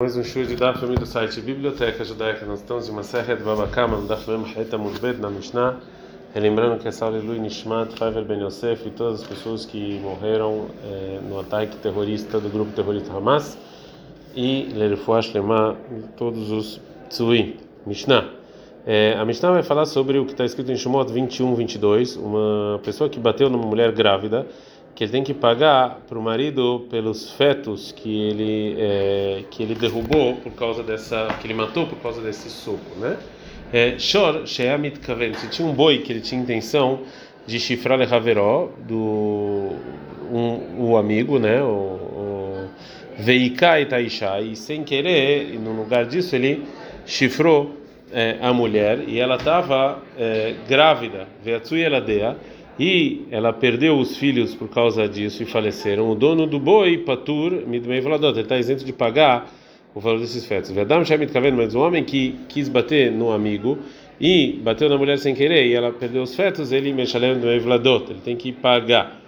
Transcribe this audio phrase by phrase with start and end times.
[0.00, 2.46] Mais um show de Daf do site Biblioteca Judaica.
[2.46, 5.80] Nós estamos em uma serra de Babakama, no Daf Mem Haeta Mudbet, na Mishnah.
[6.32, 11.18] Relembrando que Salve Lui Nishmat, Faivel Ben Yosef e todas as pessoas que morreram eh,
[11.28, 13.58] no ataque terrorista do grupo terrorista Hamas.
[14.36, 15.76] E Lerefuash Lema,
[16.16, 17.56] todos os Tsui.
[17.84, 18.28] Mishnah.
[18.86, 22.14] Eh, a Mishnah vai falar sobre o que está escrito em Shemot 21, 22.
[22.14, 24.46] Uma pessoa que bateu numa mulher grávida
[24.98, 29.76] que ele tem que pagar para o marido pelos fetos que ele é, que ele
[29.76, 33.16] derrubou por causa dessa que ele matou por causa desse soco, né?
[33.96, 35.34] Shor sheamit kaven.
[35.34, 37.02] Se tinha um boi que ele tinha intenção
[37.46, 39.70] de chifrar lehaveró do
[40.32, 41.62] um, o amigo, né?
[41.62, 42.66] O
[43.16, 46.64] veikai taisha e sem querer, no lugar disso ele
[47.06, 47.70] chifrou
[48.12, 52.36] é, a mulher e ela estava é, grávida, veatsui eladeia
[52.78, 57.66] e ela perdeu os filhos por causa disso e faleceram, o dono do boi, Patur,
[57.66, 59.50] Midmei Valadot, ele está isento de pagar
[59.94, 60.70] o valor desses fetos.
[60.70, 63.78] Vedam Shemit Kaven, mas um homem que quis bater no amigo
[64.20, 68.10] e bateu na mulher sem querer e ela perdeu os fetos, ele Meshalem Midmei Valadot,
[68.10, 69.20] ele tem que pagar.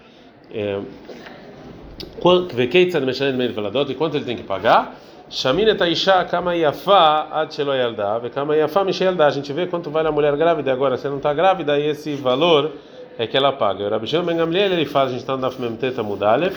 [0.53, 0.81] É,
[2.21, 4.97] quanto ele tem que pagar?
[5.29, 10.37] Shamina Taisha Kama Yafa Ad Shelo Yalda, Kama A gente vê quanto vale a mulher
[10.37, 12.73] grávida agora, se não está grávida, e esse valor
[13.21, 13.85] é que ela paga.
[13.85, 16.57] O Rabi Shimon Ben Gamliel ele faz, a gente está no Daf Memteta Mudalev,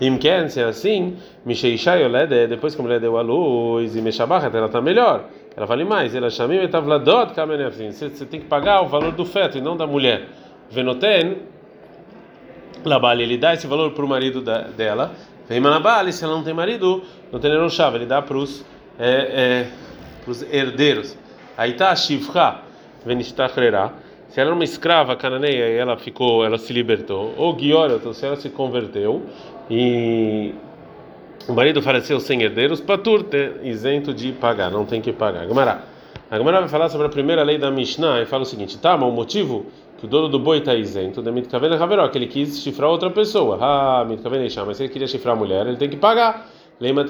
[0.00, 4.56] Imken, se é assim, Misheisha Yolede, depois que a mulher deu a luz e Meshabachat,
[4.56, 5.24] ela está melhor,
[5.56, 6.14] ela vale mais.
[6.14, 9.76] Ela chama e Tavladot Kamenefzin, você tem que pagar o valor do feto e não
[9.76, 10.28] da mulher.
[10.70, 11.38] Venoten,
[12.84, 15.10] Labali, ele dá esse valor para o marido da, dela.
[15.48, 18.64] Veimanabali, se ela não tem marido, não tem nenhum chave, ele dá para os
[19.00, 19.66] é,
[20.28, 21.16] é, herdeiros.
[21.56, 22.58] Aí está a Shivcha,
[23.04, 24.03] Venistachrera.
[24.34, 28.26] Se ela era uma escrava cananeia e ela ficou, ela se libertou, ou Guiorot, se
[28.26, 29.22] ela se converteu
[29.70, 30.52] e
[31.46, 33.24] o marido faleceu sem herdeiros, Patur,
[33.62, 35.46] isento de pagar, não tem que pagar.
[35.46, 35.82] Gamará.
[36.28, 38.96] A Gamara vai falar sobre a primeira lei da Mishnah e fala o seguinte: tá,
[38.96, 39.66] mas o motivo
[39.98, 43.10] que o dono do boi está isento, da Mitkavene Haveró, que ele quis chifrar outra
[43.10, 43.56] pessoa.
[43.60, 46.50] Ah, Mitkavene mas se ele queria chifrar a mulher, ele tem que pagar.
[46.80, 47.06] Lembra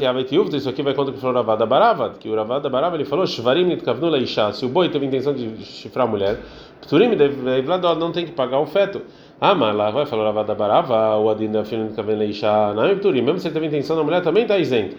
[0.53, 3.27] isso aqui vai contra o que falou Ravada Barava, que o Ravada Barava ele falou:
[3.27, 6.39] Shvarim Nitkavnu Leisha, se o boi teve intenção de chifrar a mulher,
[6.85, 7.11] Pturim
[7.99, 9.03] não tem que pagar o feto.
[9.41, 13.23] Ah, mas lá vai falar Ravada Barava, o Adin da filha Leisha, não é Pturim,
[13.23, 14.97] mesmo se ele teve intenção da mulher, também está isento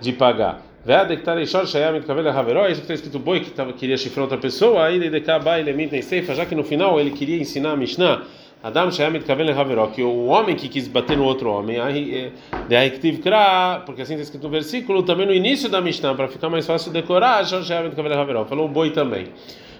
[0.00, 0.62] de pagar.
[0.84, 4.22] Veada que está Leishor Shayam Nitkavnu Haveró, isso que está escrito boi que queria chifrar
[4.22, 7.72] outra pessoa, aí ele decaba ele emite seifa, já que no final ele queria ensinar
[7.72, 8.22] a Mishnah.
[8.62, 12.32] Adam Shayamit Kaven Haveró, que o homem que quis bater no outro homem, aí
[12.68, 16.48] Deiktiv Kra, porque assim está escrito no versículo, também no início da Mishnah, para ficar
[16.48, 19.26] mais fácil decorar, Shayamit Kaven Haveró, falou boi também.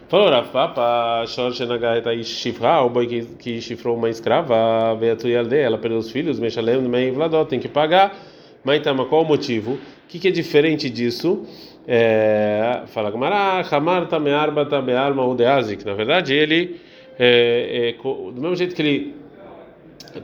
[0.08, 5.58] Falou Rav Papa, Shor Shenagaheta Shifra, o boi que, que chifrou uma escrava, Beatu Yalde,
[5.58, 8.16] ela perdeu os filhos, Meshalem, Mei Vladó, tem que pagar.
[8.66, 9.72] Então, qual o motivo?
[9.74, 11.46] O que, que é diferente disso?
[11.86, 16.80] É, fala Gamara, Hamar Tamearba Tamearma Udeazik, na verdade ele
[17.18, 19.14] é, é, do mesmo jeito que ele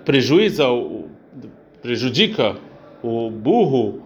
[0.02, 0.64] prejuíza,
[1.82, 2.56] prejudica
[3.02, 4.03] o burro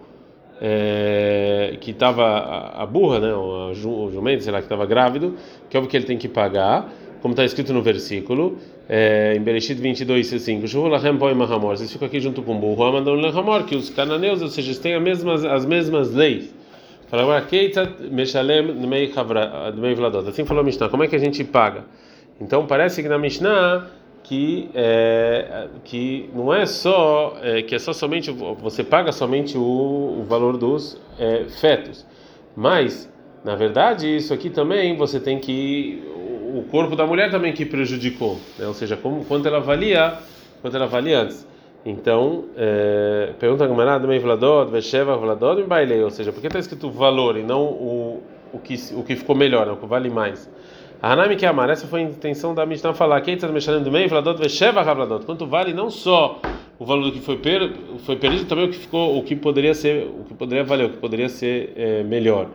[0.61, 5.35] é, que estava a, a, burra, né, o, o jumento, sei lá, que estava grávido,
[5.69, 9.41] que é o que ele tem que pagar, como está escrito no versículo, é, em
[9.41, 14.79] Bereshit 22, 5, vocês ficam aqui junto com o burro, que os cananeus, ou seja,
[14.81, 16.53] têm as mesmas, as mesmas leis.
[20.27, 21.85] Assim falou a Mishnah, como é que a gente paga?
[22.39, 23.87] Então parece que na Mishnah
[24.29, 30.19] que é, que não é só é, que é só somente você paga somente o,
[30.19, 32.05] o valor dos é, fetos,
[32.55, 33.11] mas
[33.43, 36.03] na verdade isso aqui também você tem que
[36.55, 38.67] o corpo da mulher também que prejudicou, né?
[38.67, 40.19] ou seja, como quanto ela valia
[40.61, 41.47] quanto ela valia antes.
[41.83, 46.47] Então, é, pergunta a Gamarada, meio Vladod, Vesheva, Vladod e Bailei, ou seja, por que
[46.47, 48.23] está escrito valor e não o,
[48.53, 49.71] o, que, o que ficou melhor, né?
[49.71, 50.47] o que vale mais?
[51.01, 54.09] Hanami que amar, essa foi a intenção da Mishnah falar, quem está mexendo do meio,
[54.09, 55.25] Vladot Vesheva Havladot.
[55.25, 56.41] Quanto vale não só
[56.77, 57.71] o valor que foi, per,
[58.05, 60.89] foi perdido, também o que ficou, o que poderia ser, o que poderia valer, o
[60.89, 62.47] que poderia ser é, melhor.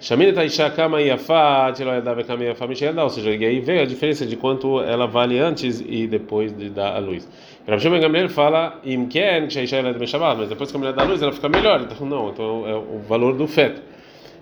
[0.00, 4.26] Shamina Taisha Kama Yafa, Tiloyadav Kama Yafa Mishel, ou seja, e aí vem a diferença
[4.26, 7.28] de quanto ela vale antes e depois de dar a luz.
[7.68, 11.06] Rav Shimon Gamliel fala, Imken, Shaisha Elad Meshabat, mas depois que a mulher dá a
[11.06, 11.80] luz, ela fica melhor.
[11.82, 13.80] Então, não, então é o valor do feto.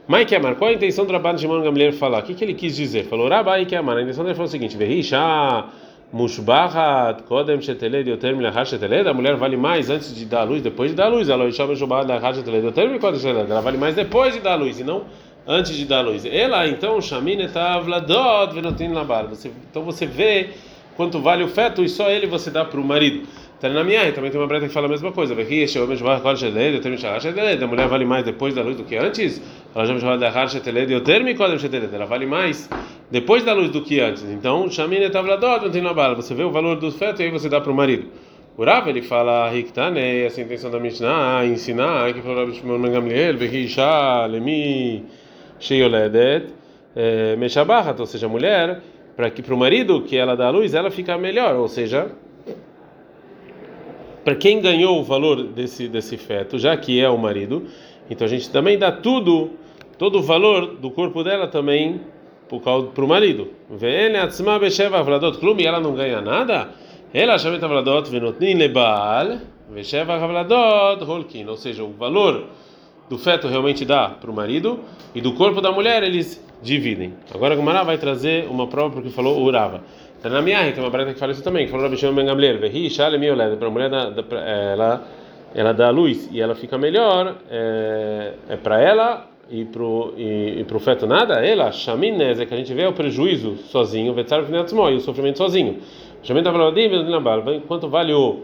[0.06, 2.18] Mai Amar, qual a intenção do Rabban Shimon Gamliel falar?
[2.18, 3.04] O que, que ele quis dizer?
[3.04, 5.64] Falou, Rabai Amar, a intenção dele foi o seguinte: Verisha
[6.12, 10.60] Mushbahat Kodem Sheteled Yoter Milachar Sheteled, a mulher vale mais antes de dar a luz,
[10.60, 11.30] depois de dar a luz.
[11.30, 14.78] Ela Mushbahat Lachar Sheteled Yoter Milachar Sheteled, ela vale mais depois de dar a luz
[14.78, 15.04] e não
[15.46, 16.26] antes de dar a luz.
[16.26, 19.26] Ela, então, Shamin Etavladot Venotin Labar.
[19.70, 20.50] Então você vê
[20.98, 23.26] quanto vale o feto e só ele você dá para o marido.
[23.60, 25.32] Tá na minha, também tem uma breta que fala a mesma coisa.
[25.32, 25.36] A
[27.66, 29.40] mulher vale mais depois da luz do que antes.
[29.74, 29.94] Ela já.
[31.92, 32.68] Ela vale mais
[33.10, 34.22] depois da luz do que antes.
[34.24, 36.14] Então, chamine tavladot, não tem na bala.
[36.14, 38.06] Você vê o valor do feto e aí você dá para o marido.
[38.56, 39.80] O Rav ele fala essa
[40.40, 42.20] é a intenção da Mishnah, ensinar que
[46.94, 47.36] eh,
[47.98, 48.80] ou seja, a mulher
[49.16, 52.12] para que para o marido que ela dá a luz ela fica melhor, ou seja,
[54.24, 57.66] para quem ganhou o valor desse desse feto, já que é o marido,
[58.08, 59.50] então a gente também dá tudo,
[59.98, 62.00] todo o valor do corpo dela também
[62.94, 63.48] para o marido.
[63.70, 66.68] Ve'ene atzma besheva avladot klum, ela não ganha nada.
[67.12, 69.38] Ela chama Tavladot venotnin lebal,
[69.70, 72.44] vesheva Tavladot holkin, ou seja, o valor
[73.08, 74.80] do feto realmente dá para o marido
[75.14, 77.14] e do corpo da mulher eles dividem.
[77.32, 79.82] Agora a Gumara vai trazer uma prova porque falou Urava.
[80.24, 82.58] Na minha tem uma breta que fala isso também, que falou Rabi Shimon Ben Gamliel,
[82.58, 85.02] vehi shale mioled, para a mulher ela
[85.54, 90.60] ela dá a luz e ela fica melhor, é, é para ela e pro e,
[90.60, 94.44] e pro feto nada, ela chaminez é que a gente vê o prejuízo sozinho, vetzar
[94.44, 95.78] e o sofrimento sozinho.
[96.22, 96.88] Chamenta Vladim,
[97.68, 98.40] quanto vale o,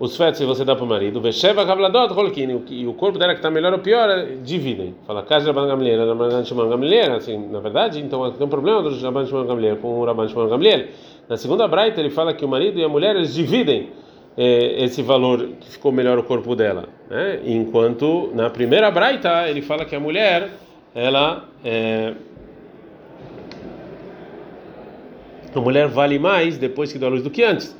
[0.00, 1.20] os fetos que você dá para o marido?
[1.20, 4.08] Vesheva Kavladot Holkin, e o corpo dela que está melhor ou pior,
[4.42, 4.94] dividem.
[5.06, 8.98] Fala, casa Rabban Gamliel, Rabban Shimon Gamliel, assim, na verdade, então tem um problema do
[8.98, 10.48] Rabban Shimon com o Rabban Shimon.
[11.28, 13.90] Na segunda braita ele fala que o marido e a mulher eles dividem
[14.40, 17.40] esse valor que ficou melhor o corpo dela, né?
[17.44, 20.50] Enquanto na primeira braita ele fala que a mulher
[20.94, 22.14] ela eh,
[25.54, 27.76] a mulher vale mais depois que dá luz do que antes.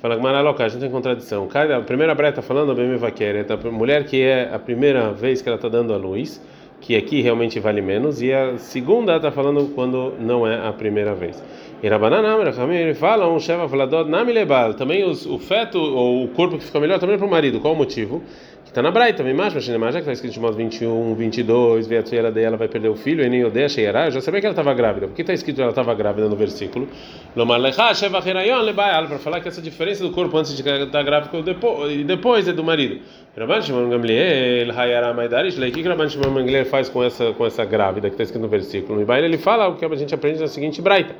[0.00, 1.48] Fala que Maraloca, a gente tem contradição.
[1.76, 5.92] A primeira breta falando, a mulher que é a primeira vez que ela está dando
[5.92, 6.40] a luz,
[6.80, 11.14] que aqui realmente vale menos, e a segunda está falando quando não é a primeira
[11.14, 11.42] vez.
[11.82, 11.88] E
[12.94, 13.26] fala,
[14.74, 17.60] também os, o feto, ou o corpo que fica melhor, também é para o marido.
[17.60, 18.22] Qual o motivo?
[18.64, 19.60] Que está na Braita, mas já
[19.92, 23.24] que está escrito em Shimon 21, 22, vê a tua dela vai perder o filho,
[23.24, 25.06] e nem odeia Sheirá, eu já sabia que ela estava grávida.
[25.06, 26.86] Por que está escrito que ela estava grávida no versículo?
[27.34, 31.30] Para falar que essa diferença do corpo antes de estar grávida
[31.90, 33.00] e depois é do marido.
[33.36, 37.64] Rabban Shimon Gamliel, Hayara Maidarish, o que Rabban Shimon Gamliel faz com essa, com essa
[37.64, 39.00] grávida que está escrito no versículo?
[39.00, 41.14] No ele fala o que a gente aprende na seguinte Braita.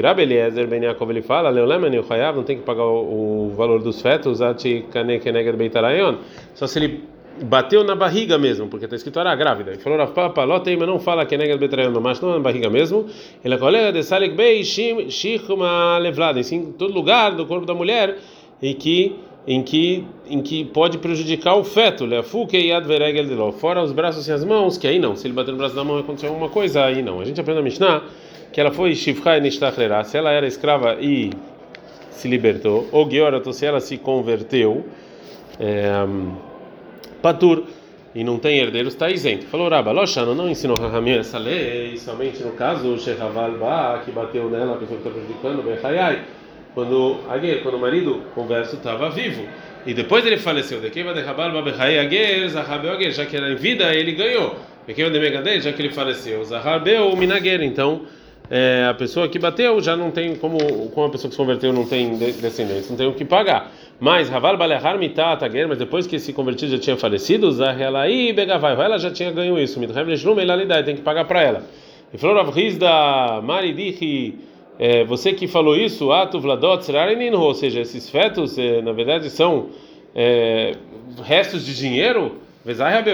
[0.00, 3.82] Rabbi Eliezer Ben Yaakov ele fala, Leolema Chayav não tem que pagar o, o valor
[3.82, 6.16] dos fetos, Ati Kane Keneged Beitarayon,
[6.54, 7.04] só se ele
[7.42, 9.70] bateu na barriga mesmo, porque está escrito era grávida.
[9.70, 13.06] Ele falou, Papa, Lotei, mas não fala Keneged Beitarayon, mas não é na barriga mesmo.
[13.44, 18.16] Ele é colega de Salik Bei Shichma Levlad, em todo lugar do corpo da mulher
[18.62, 19.16] em que
[19.46, 22.06] em que em que pode prejudicar o feto,
[23.58, 25.82] fora os braços e as mãos, que aí não, se ele bater no braço da
[25.82, 27.18] mão e acontecer alguma coisa, aí não.
[27.18, 28.02] A gente aprende a Mishnah
[28.52, 31.30] que ela foi Shivchai Nishtachlera, se ela era escrava e
[32.10, 34.84] se libertou, ou Georato, se ela se converteu,
[35.60, 35.90] é,
[37.22, 37.64] Patur,
[38.14, 39.46] e não tem herdeiros, está isento.
[39.46, 44.10] Falou Rabba, Loshano não ensinou Rahamim essa lei, somente no caso o Shehaval Ba, que
[44.10, 46.22] bateu nela, a pessoa que está prejudicando, Bechayai,
[46.74, 47.16] quando,
[47.62, 49.44] quando o marido converso estava vivo.
[49.86, 50.80] E depois ele faleceu.
[50.80, 51.50] De quem vai derrabar
[53.10, 54.56] já que era em vida, ele ganhou.
[54.86, 56.44] De já que ele faleceu.
[56.44, 57.62] Zahabeu Minaguer.
[57.62, 58.02] Então,
[58.50, 60.58] é, a pessoa que bateu já não tem como,
[60.90, 63.70] como a pessoa que se converteu não tem descendentes, não tem o que pagar.
[64.00, 68.98] Mas Raval Balehar Mitatager, mas depois que esse convertido já tinha falecido, Zahelai Begavai, ela
[68.98, 69.78] já tinha ganho isso.
[70.84, 71.62] tem que pagar para ela.
[72.12, 74.38] E falou Rav da Maridichi,
[74.78, 76.84] é, você que falou isso, Atu Vladot
[77.34, 79.70] ou seja, esses fetos, é, na verdade, são
[80.14, 80.72] é,
[81.22, 82.36] restos de dinheiro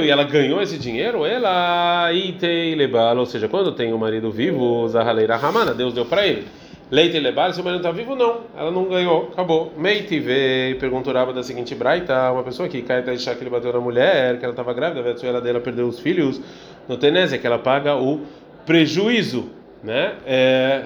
[0.02, 4.30] e ela ganhou esse dinheiro, ela itei lebal, ou seja, quando tem o um marido
[4.30, 6.46] vivo, Zahaleira Ramana, Deus deu para ele.
[6.90, 9.72] Leite lebal, se o marido está vivo, não, ela não ganhou, acabou.
[9.76, 13.80] Meite veio, perguntou da seguinte braita, uma pessoa que cai deixar que ele bateu na
[13.80, 16.40] mulher, que ela estava grávida, a ela dela perdeu os filhos,
[16.88, 18.20] no tenese, que ela paga o
[18.66, 19.50] prejuízo,
[19.82, 20.84] né, é,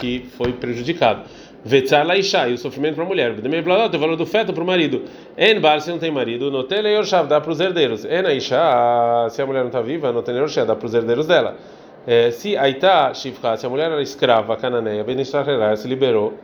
[0.00, 1.22] que foi prejudicado.
[1.66, 3.32] Vetzar laisha, e o sofrimento para a mulher.
[3.32, 5.02] Bdemei bladot, o valor do feto para o marido.
[5.36, 8.04] En bar, se não tem marido, no teleyorshav, dá para os herdeiros.
[8.04, 11.56] En aisha, se a mulher não está viva, no teleyorshav, dá para os herdeiros dela.
[12.06, 16.34] É, se aita shivcha, se a mulher era escrava, cananeia, benishtarherá, se liberou,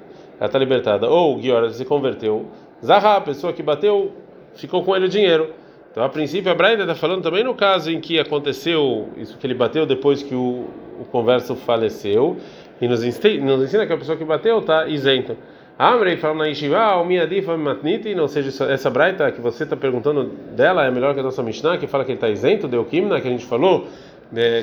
[0.40, 2.46] ela está libertada, ou Giora se converteu,
[2.84, 4.10] Zahá, a pessoa que bateu,
[4.56, 5.54] ficou com ele o dinheiro.
[5.92, 9.46] Então, a princípio, a Braida está falando também no caso em que aconteceu isso que
[9.46, 10.66] ele bateu depois que o,
[10.98, 12.38] o converso faleceu
[12.82, 15.36] e nos ensina, que a pessoa que bateu está isenta.
[15.78, 20.24] Amrei fala na Yeshiva, o Miadifa Matniti, ou seja, essa braita que você está perguntando
[20.54, 23.20] dela é melhor que a nossa Mishnah, que fala que ele está isento, deu Kimna,
[23.20, 23.86] que a gente falou,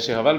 [0.01, 0.37] Shehaval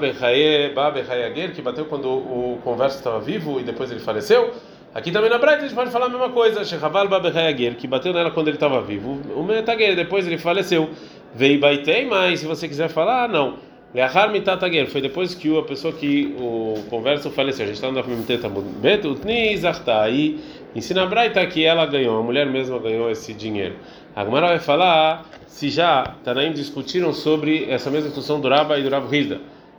[0.74, 4.52] Ba Bechayager, que bateu quando o converso estava vivo e depois ele faleceu.
[4.92, 6.64] Aqui também na Braita a gente pode falar a mesma coisa.
[6.64, 9.20] Shechaval Babehayager, que bateu nela quando ele estava vivo.
[9.34, 10.90] O Metager, depois ele faleceu.
[11.34, 13.69] Veio Baitei, mas se você quiser falar, não.
[13.92, 17.64] Leachar Mitatager, foi depois que a pessoa que o converso faleceu.
[17.64, 20.02] A gente está no Miteta Bet, Utni Zachta.
[20.02, 20.38] Aí
[20.76, 23.74] ensina a Braita que ela ganhou, a mulher mesma ganhou esse dinheiro.
[24.14, 28.82] A Gemara vai falar se já Tanaim discutiram sobre essa mesma discussão do Rabba e
[28.84, 29.12] do Rav.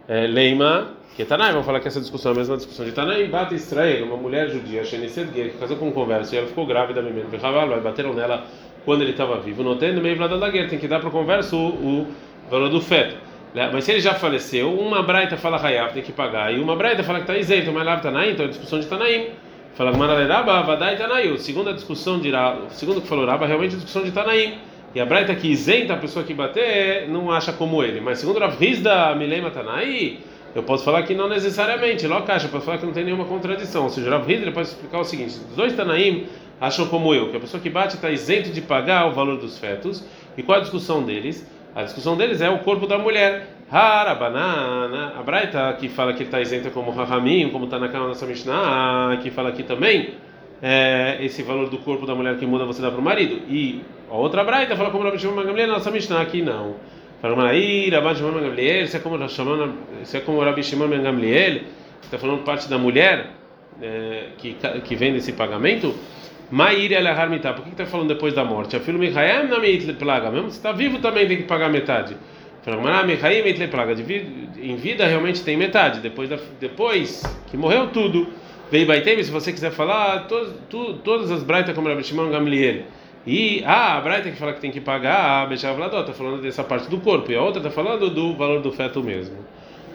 [0.08, 3.30] É, Leima que Tanaim, vamos falar que essa discussão é a mesma discussão de Tanaim,
[3.30, 7.82] bate Israel, uma mulher judia, que casou com um converso e ela ficou grávida, e
[7.82, 8.46] bateram nela
[8.86, 11.12] quando ele estava vivo, não tem no meio da guerra, tem que dar para o
[11.12, 12.08] converso o
[12.50, 13.31] valor do feto.
[13.54, 13.70] Né?
[13.72, 17.04] Mas se ele já faleceu, uma braita fala Hayav, tem que pagar, e uma braita
[17.04, 19.28] fala que está isento, mas lá Tanaim, então é discussão de Tanaim.
[19.74, 21.38] Fala Gmararaba, Vadai Tanaim.
[21.38, 22.30] Segundo a discussão de
[22.72, 24.56] segundo que falou Raba, realmente a discussão de Tanaim.
[24.94, 28.02] E a braita que isenta a pessoa que bater, não acha como ele.
[28.02, 30.20] Mas segundo Rav Rizda, Milema Tanaim,
[30.54, 33.84] eu posso falar que não necessariamente, logo caixa, posso falar que não tem nenhuma contradição.
[33.84, 36.28] Ou seja, Rav Hidra pode explicar o seguinte: os dois Tanaim
[36.60, 39.58] acham como eu, que a pessoa que bate está isento de pagar o valor dos
[39.58, 40.04] fetos.
[40.38, 41.48] E qual a discussão deles?
[41.76, 43.48] A discussão deles é o corpo da mulher.
[43.72, 48.08] Hara, banana, a Braita que fala que está isento como Rahamim, como está na cama
[48.08, 50.16] nossa Mishnah, que fala aqui também
[50.62, 53.42] é, esse valor do corpo da mulher que muda você dá para o marido.
[53.48, 56.76] E a outra Braita fala como Rabi Shimon Gamliel na nossa Mishnah, aqui não.
[57.22, 61.02] Fala, aí, Rabbi Shimon Ben Gamliel, isso é como, isso é como Rabi Shimon Ben
[61.02, 61.62] Gamliel,
[62.02, 63.28] está falando parte da mulher
[63.82, 65.96] é, que, que vem desse pagamento.
[66.52, 67.54] Maíra ela mitá.
[67.54, 68.76] Por que está falando depois da morte?
[68.76, 70.30] A filho Michael na plaga.
[70.30, 72.18] Mesmo se está vivo também tem que pagar metade.
[72.64, 73.94] Plaga.
[74.62, 76.02] Em vida realmente tem metade.
[76.02, 78.28] Depois, da, depois que morreu tudo.
[78.70, 80.54] Veio Baitem, se você quiser falar, todas,
[81.04, 82.84] todas as braitas como Rabi Shimon Gamliel
[83.26, 86.64] e ah, a Braita que fala que tem que pagar, a Bechavladó está falando dessa
[86.64, 89.38] parte do corpo, e a outra está falando do valor do feto mesmo.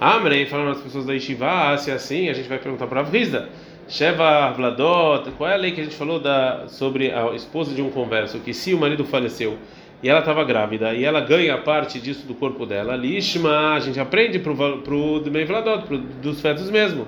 [0.01, 3.01] Amrei, falando as pessoas da Yeshiva, ah, se é assim, a gente vai perguntar para
[3.01, 3.49] a Vrizda.
[3.89, 7.83] Sheva Vladot, qual é a lei que a gente falou da, sobre a esposa de
[7.83, 8.41] um converso?
[8.41, 9.59] Que se o marido faleceu
[10.03, 13.99] e ela estava grávida e ela ganha parte disso do corpo dela, Lishma, a gente
[13.99, 17.07] aprende para o Dmei Vladot, pro, dos fetos mesmo.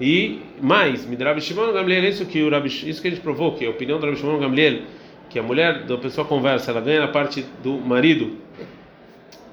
[0.00, 3.66] E mais, Midrab Shimon Gamliel, isso que, o Rabi, isso que a gente provou, que
[3.66, 4.82] a opinião do Rabi Shimon Gamliel
[5.28, 8.36] que a mulher da pessoa conversa, ela ganha a parte do marido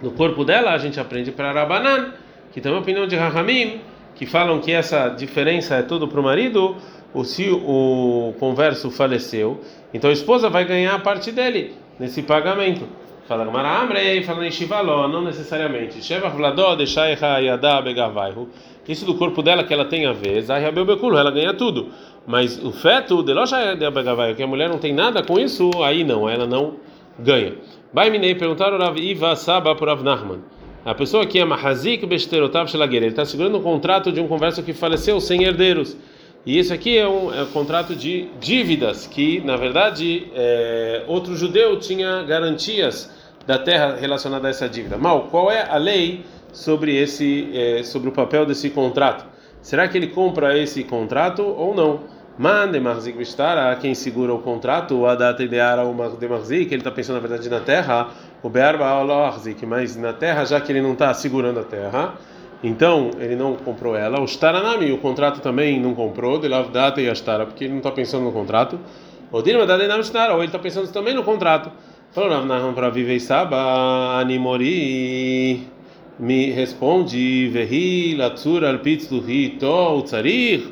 [0.02, 2.14] no corpo dela, a gente aprende para Rabanan,
[2.52, 3.82] que também é a opinião de Rahamim,
[4.16, 6.76] que falam que essa diferença é tudo para o marido,
[7.14, 9.62] ou se o converso faleceu,
[9.94, 12.88] então a esposa vai ganhar a parte dele nesse pagamento.
[13.28, 16.04] Fala Gamara Amrei, fala Shivaló, não necessariamente.
[16.04, 18.50] Sheva Vladó, deixai Yadá Begavaihu.
[18.88, 21.90] Isso do corpo dela que ela tem a ver, ela ganha tudo.
[22.28, 23.24] Mas o feto,
[24.36, 26.76] que a mulher não tem nada com isso, aí não, ela não
[27.18, 27.56] ganha.
[27.92, 30.42] Vai Minei perguntaram Rav Iva Saba por Rav Nachman.
[30.86, 34.62] A pessoa que é Mahazik Besterotav Shelager, ele está segurando um contrato de um converso
[34.62, 35.98] que faleceu sem herdeiros.
[36.46, 41.36] E isso aqui é um, é um contrato de dívidas, que na verdade é, outro
[41.36, 43.12] judeu tinha garantias
[43.48, 44.96] da terra relacionada a essa dívida.
[44.96, 46.24] Mal, qual é a lei
[46.54, 49.26] sobre esse, é, sobre o papel desse contrato?
[49.64, 52.02] Será que ele compra esse contrato ou não?
[52.38, 57.16] Mande marzik a quem segura o contrato, o adata ideara o marzik, ele está pensando
[57.16, 58.10] na verdade na terra,
[58.44, 62.16] o bearba marzik, mas na terra, já que ele não está segurando a terra,
[62.62, 64.20] então ele não comprou ela.
[64.20, 67.92] O staranami, o contrato também não comprou, de lavdata e astara, porque ele não está
[67.92, 68.80] pensando no contrato.
[69.32, 71.72] O dirma da ou ele está pensando também no contrato.
[72.12, 75.68] Falou Rav Nahum para viver Saba, Animori,
[76.20, 80.68] me responde, Vehi, Latsur, Alpitz, Luhi, To, Tzarir,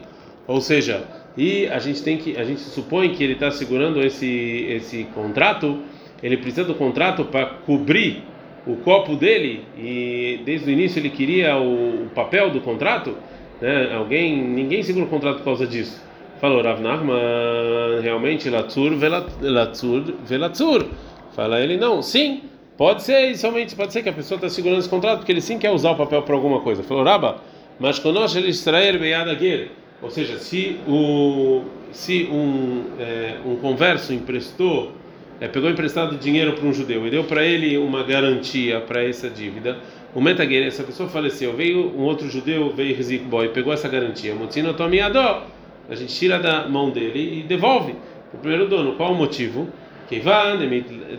[0.47, 1.03] ou seja,
[1.37, 5.79] e a gente tem que, a gente supõe que ele está segurando esse, esse contrato,
[6.21, 8.23] ele precisa do contrato para cobrir
[8.65, 13.17] o copo dele, e desde o início ele queria o, o papel do contrato,
[13.59, 13.93] né?
[13.93, 16.01] Alguém, ninguém segura o contrato por causa disso.
[16.39, 20.85] Falou Rav Nachman, realmente, Latsur, Velatsur, Velatsur.
[21.33, 22.43] Fala ele, não, sim,
[22.77, 25.57] pode ser, somente pode ser que a pessoa está segurando esse contrato porque ele sim
[25.57, 26.83] quer usar o papel para alguma coisa.
[26.83, 27.37] Falou, Raba,
[27.79, 29.71] mas conosco ele extrair beyadaguer.
[30.03, 34.91] Ou seja, se, o, se um, é, um converso emprestou,
[35.39, 39.29] é, pegou emprestado dinheiro para um judeu e deu para ele uma garantia para essa
[39.29, 39.77] dívida,
[40.13, 44.35] o metaguer, essa pessoa faleceu, veio um outro judeu, veio Rizik Boy, pegou essa garantia,
[44.35, 45.47] Mutino Tomiadó,
[45.89, 47.95] a gente tira da mão dele e devolve
[48.33, 48.95] o primeiro dono.
[48.95, 49.69] Qual o motivo?
[50.09, 50.59] Keivan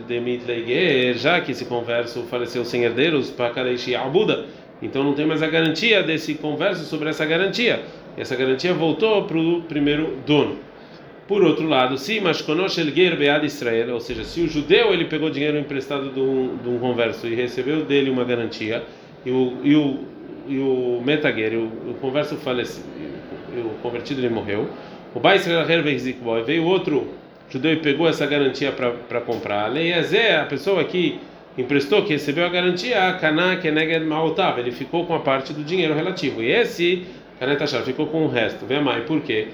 [0.07, 4.45] Demitleiger, já que esse converso faleceu sem herdeiros, para Kareishi Abuda,
[4.81, 7.83] então não tem mais a garantia desse converso sobre essa garantia.
[8.17, 10.57] E essa garantia voltou para o primeiro dono.
[11.27, 15.29] Por outro lado, se Mashkonosh Elger Bead Israel, ou seja, se o judeu ele pegou
[15.29, 18.83] dinheiro emprestado de um, de um converso e recebeu dele uma garantia,
[19.25, 19.99] e o, e o,
[20.47, 22.83] e o Metager, o, o converso faleceu,
[23.55, 24.69] o convertido ele morreu,
[25.15, 25.65] O Baisrael
[26.45, 27.07] veio outro
[27.49, 29.65] judeu e pegou essa garantia para comprar.
[29.65, 31.19] A lei é a pessoa que
[31.57, 35.63] emprestou, que recebeu a garantia, a Kana Keneged Maotav, ele ficou com a parte do
[35.63, 36.43] dinheiro relativo.
[36.43, 37.05] E esse
[37.39, 38.65] Kanetachar ficou com o resto.
[38.65, 39.47] Vê mais, por quê?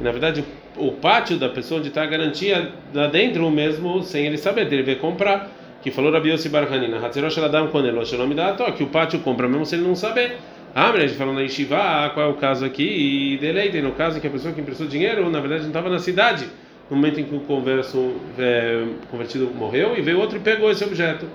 [0.00, 0.44] Na verdade,
[0.76, 4.82] o pátio da pessoa onde está a garantia lá dentro mesmo, sem ele saber, ele
[4.82, 5.50] veio comprar.
[5.82, 9.64] Que falou Rabi Yossi Barhanina, Hatzerosh Eladam Konelo, Shalom Dato, que o pátio compra mesmo
[9.64, 10.36] se ele não saber.
[10.74, 12.84] Ah, mas a gente falou na Yeshiva, qual é o caso aqui?
[12.84, 15.98] E deleitem, no caso que a pessoa que emprestou dinheiro, na verdade, não estava na
[15.98, 16.46] cidade
[16.90, 20.84] no momento em que o converso é, convertido morreu e veio outro e pegou esse
[20.84, 21.26] objeto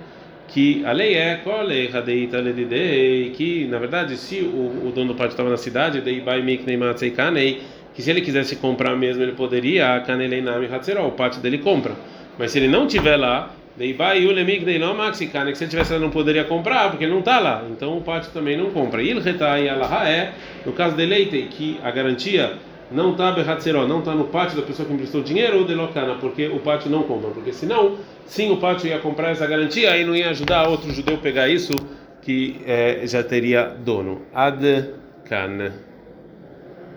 [0.48, 1.36] que a lei é
[3.34, 6.00] que na verdade se o, o dono do pátio estava na cidade
[7.94, 10.02] que se ele quisesse comprar mesmo ele poderia
[11.04, 11.94] o pátio dele compra.
[12.38, 13.94] Mas se ele não tiver lá que
[15.54, 17.64] se ele tivesse lá não poderia comprar porque ele não está lá.
[17.70, 19.02] Então o pátio também não compra.
[19.02, 20.32] É
[20.64, 22.54] no caso de leite que a garantia
[22.90, 26.16] não está berratzeró, não está no pátio da pessoa que emprestou dinheiro ou de locana,
[26.16, 30.04] porque o pátio não compra, porque senão, sim, o pátio ia comprar essa garantia e
[30.04, 31.72] não ia ajudar outro judeu pegar isso
[32.22, 34.22] que é, já teria dono.
[34.34, 34.90] Ad
[35.28, 35.85] kan.